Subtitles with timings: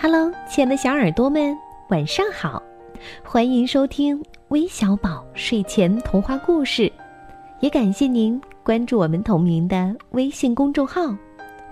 [0.00, 2.62] Hello，亲爱的小耳朵们，晚上好！
[3.24, 6.90] 欢迎收听微小宝睡前童话故事，
[7.58, 11.00] 也感谢您关注我们同名的微信公众号。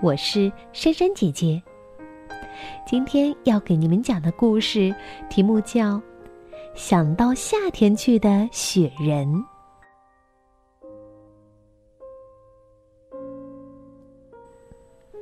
[0.02, 1.62] 我是珊珊姐姐。
[2.84, 4.92] 今天要给你们讲的故事
[5.30, 5.94] 题目叫
[6.74, 9.32] 《想到夏天去的雪人》。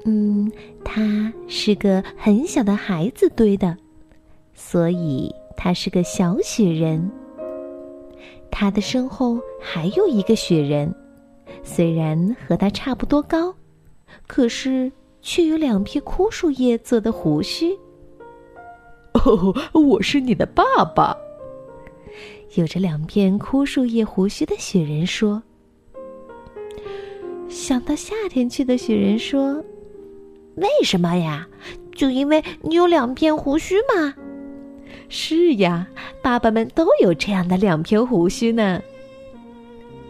[0.05, 0.53] 嗯，
[0.85, 3.75] 他是个很小的孩子堆的，
[4.53, 7.11] 所以他是个小雪人。
[8.51, 10.95] 他的身后还有一个雪人，
[11.63, 13.55] 虽然和他差不多高，
[14.27, 17.73] 可是却有两片枯树叶做的胡须。
[19.15, 21.17] 哦，我是你的爸爸。
[22.57, 25.43] 有着两片枯树叶胡须的雪人说
[27.49, 29.65] ：“想到夏天去的雪人说。”
[30.57, 31.47] 为什么呀？
[31.95, 34.15] 就因为你有两片胡须吗？
[35.09, 35.87] 是呀，
[36.23, 38.81] 爸爸们都有这样的两片胡须呢。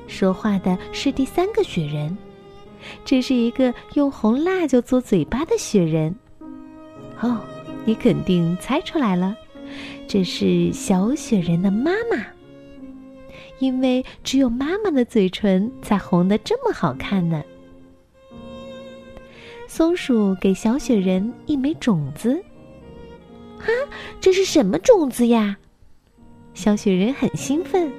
[0.07, 2.17] 说话的是第三个雪人，
[3.05, 6.15] 这是一个用红辣椒做嘴巴的雪人。
[7.21, 7.41] 哦，
[7.85, 9.37] 你肯定猜出来了，
[10.07, 12.25] 这是小雪人的妈妈。
[13.61, 17.43] 因为只有妈妈的嘴唇才红得这么好看呢。
[19.67, 22.43] 松鼠给小雪人一枚种子。
[23.59, 23.69] 啊，
[24.21, 25.57] 这是什么种子呀？
[26.53, 27.93] 小雪人很兴奋。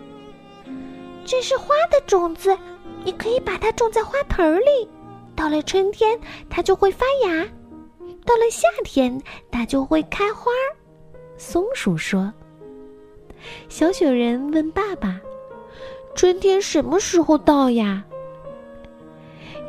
[1.26, 2.58] 这是花的种子，
[3.04, 4.88] 你可以把它种在花盆里。
[5.36, 6.18] 到了春天，
[6.50, 7.46] 它就会发芽；
[8.26, 10.52] 到了夏天，它就会开花。
[11.38, 12.32] 松鼠说。
[13.68, 15.20] 小雪人问爸爸
[16.16, 18.04] ：“春天什么时候到呀？”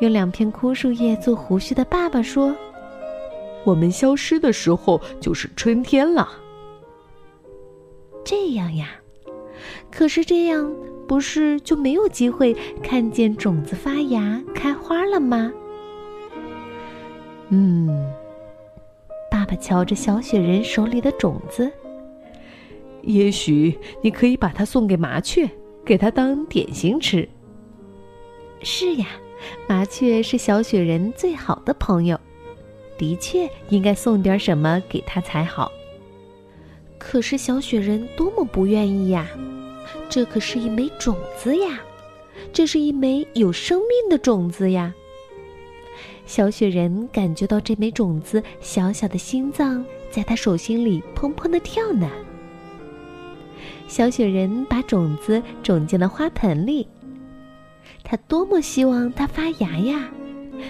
[0.00, 2.54] 用两片枯树叶做胡须的爸爸说
[3.64, 6.28] ：“我们消失的时候就是春天了。”
[8.24, 8.90] 这样呀，
[9.90, 10.70] 可是这样
[11.06, 15.52] 不是就没有机会看见种子发芽开花了吗？
[17.48, 17.88] 嗯，
[19.30, 21.70] 爸爸瞧着小雪人手里的种子，
[23.02, 25.48] 也许你可以把它送给麻雀，
[25.84, 27.26] 给它当点心吃。
[28.60, 29.06] 是呀。
[29.66, 32.18] 麻雀是小雪人最好的朋友，
[32.98, 35.70] 的确应该送点什么给他才好。
[36.98, 39.28] 可是小雪人多么不愿意呀！
[40.08, 41.80] 这可是一枚种子呀，
[42.52, 44.94] 这是一枚有生命的种子呀。
[46.26, 52.10] 小雪人感觉到这枚种子小小的心脏在他手心里砰砰的跳呢。
[53.86, 56.88] 小雪人把种子种进了花盆里。
[58.08, 60.08] 他多么希望它发芽呀！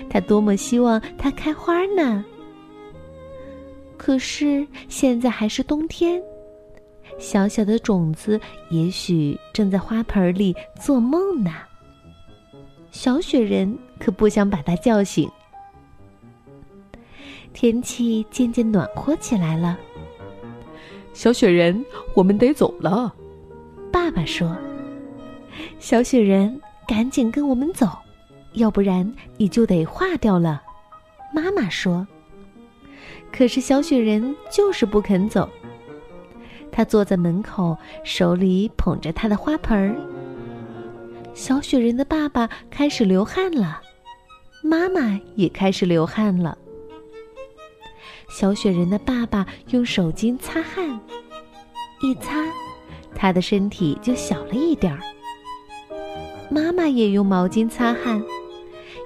[0.09, 2.25] 他多么希望它开花呢！
[3.99, 6.21] 可是现在还是冬天，
[7.19, 11.53] 小小的种子也许正在花盆里做梦呢。
[12.91, 15.31] 小雪人可不想把它叫醒。
[17.53, 19.79] 天气渐渐暖和起来了，
[21.13, 23.15] 小雪人，我们得走了。
[23.93, 24.57] 爸爸说
[25.79, 27.89] ：“小雪人。”赶紧跟我们走，
[28.53, 30.63] 要不然你就得化掉了。”
[31.35, 32.07] 妈妈说。
[33.33, 35.49] 可是小雪人就是不肯走。
[36.73, 39.95] 他坐在门口，手里捧着他的花盆儿。
[41.35, 43.83] 小雪人的爸爸开始流汗了，
[44.63, 46.57] 妈妈也开始流汗了。
[48.29, 50.99] 小雪人的爸爸用手巾擦汗，
[52.03, 52.43] 一擦，
[53.15, 55.01] 他的身体就小了一点儿。
[56.49, 58.23] 妈妈也用毛巾擦汗，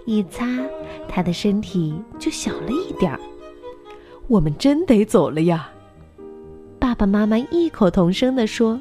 [0.05, 0.47] 一擦，
[1.09, 3.21] 她的身体就小了一点儿。
[4.28, 5.71] 我们真得走了呀！
[6.79, 8.81] 爸爸妈妈异口同声地说。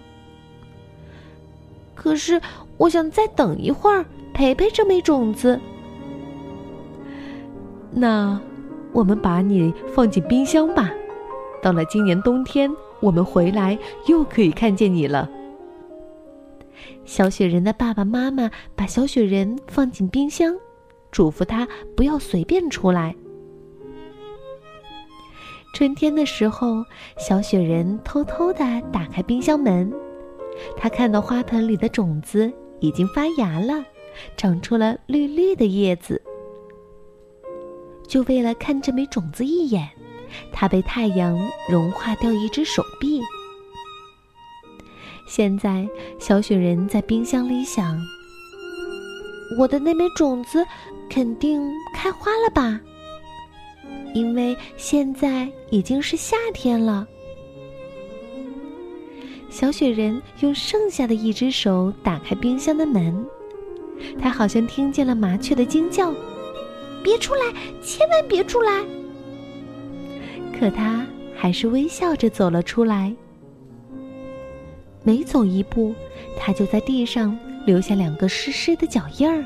[1.95, 2.39] 可是，
[2.77, 5.59] 我想再等一会儿，陪陪这枚种子。
[7.91, 8.39] 那，
[8.91, 10.91] 我们把你放进冰箱吧。
[11.61, 15.29] 到了今年冬天，我们回来又可以看见你了。
[17.05, 20.55] 小雪人的爸爸妈妈把小雪人放进冰箱，
[21.11, 23.15] 嘱咐他不要随便出来。
[25.73, 26.83] 春天的时候，
[27.17, 29.91] 小雪人偷偷的打开冰箱门，
[30.75, 33.85] 他看到花盆里的种子已经发芽了，
[34.35, 36.21] 长出了绿绿的叶子。
[38.07, 39.87] 就为了看这枚种子一眼，
[40.51, 41.39] 他被太阳
[41.69, 43.21] 融化掉一只手臂。
[45.29, 45.87] 现在，
[46.17, 47.95] 小雪人在冰箱里想
[49.59, 50.65] ：“我的那枚种子
[51.07, 51.61] 肯定
[51.93, 52.81] 开花了吧？”
[54.15, 57.07] 因为现在已经是夏天了。
[59.51, 63.23] 小雪人用剩下的一只手打开冰箱的门，
[64.19, 66.11] 他好像听见了麻雀的惊叫
[67.03, 67.53] ：“别出来，
[67.83, 68.83] 千万别出来！”
[70.59, 71.05] 可他
[71.35, 73.15] 还是微笑着走了出来。
[75.09, 75.91] 每走一步，
[76.37, 77.35] 他就在地上
[77.65, 79.43] 留下两个湿湿的脚印儿。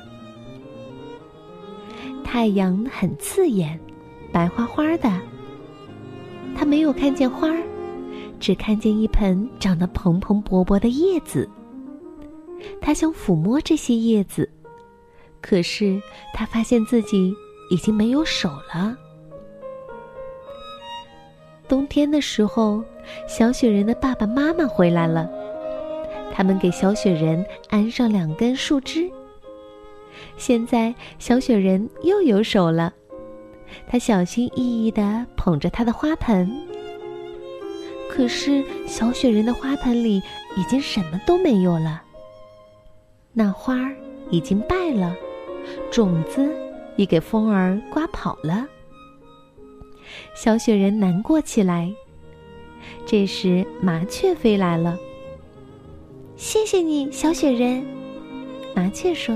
[2.21, 3.79] 太阳很刺眼，
[4.29, 5.09] 白花花的。
[6.53, 7.63] 他没有看见花儿。
[8.41, 11.49] 只看见一盆长得蓬蓬勃勃的叶子，
[12.81, 14.51] 他想抚摸这些叶子，
[15.39, 15.97] 可是
[16.33, 17.33] 他发现自己
[17.69, 18.97] 已经没有手了。
[21.69, 22.83] 冬天的时候，
[23.29, 25.31] 小雪人的爸爸妈妈回来了，
[26.35, 29.07] 他们给小雪人安上两根树枝。
[30.35, 32.91] 现在小雪人又有手了，
[33.87, 36.51] 他小心翼翼地捧着他的花盆。
[38.09, 40.21] 可是，小雪人的花盆里
[40.57, 42.01] 已经什么都没有了。
[43.31, 43.95] 那花儿
[44.31, 45.15] 已经败了，
[45.91, 46.47] 种子
[46.95, 48.67] 也给风儿刮跑了。
[50.35, 51.93] 小雪人难过起来。
[53.05, 54.97] 这时，麻雀飞来了。
[56.43, 57.81] 谢谢你，小雪人。
[58.75, 59.33] 麻雀说：“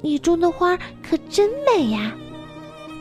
[0.00, 2.14] 你种的花可真美呀！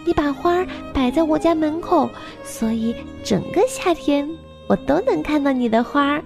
[0.04, 2.10] 你把花摆在我家门口，
[2.44, 4.28] 所以整个夏天。”
[4.68, 6.19] 我都能看到你的花。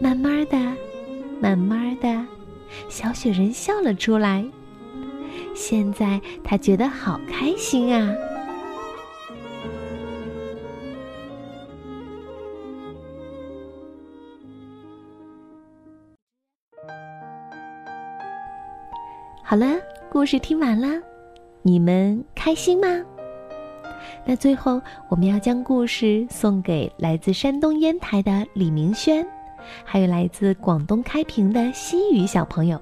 [0.00, 0.56] 慢慢的，
[1.38, 2.26] 慢慢的，
[2.88, 4.42] 小雪人笑了出来。
[5.54, 8.10] 现在他觉得好开心啊！
[19.52, 19.76] 好了，
[20.08, 20.88] 故事听完了，
[21.60, 22.86] 你们开心吗？
[24.24, 29.22] 那最后，我们要将故事送给来自山东烟台的李明轩，
[29.84, 32.80] 还有来自广东开平的西雨小朋友。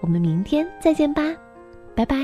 [0.00, 1.22] 我们明天再见吧，
[1.94, 2.16] 拜拜。